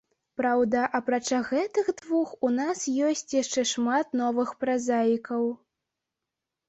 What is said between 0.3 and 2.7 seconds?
Праўда, апрача гэтых двух, у